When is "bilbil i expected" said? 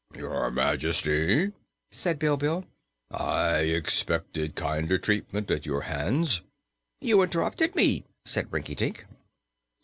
2.17-4.55